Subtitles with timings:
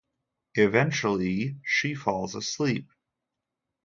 [0.55, 2.89] Eventually she falls asleep.